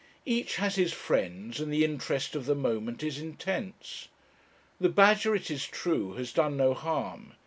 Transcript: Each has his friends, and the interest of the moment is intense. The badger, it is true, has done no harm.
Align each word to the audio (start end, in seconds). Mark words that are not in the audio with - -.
Each 0.25 0.55
has 0.55 0.77
his 0.77 0.91
friends, 0.93 1.59
and 1.59 1.71
the 1.71 1.85
interest 1.85 2.35
of 2.35 2.47
the 2.47 2.55
moment 2.55 3.03
is 3.03 3.19
intense. 3.19 4.07
The 4.79 4.89
badger, 4.89 5.35
it 5.35 5.51
is 5.51 5.67
true, 5.67 6.13
has 6.13 6.33
done 6.33 6.57
no 6.57 6.73
harm. 6.73 7.33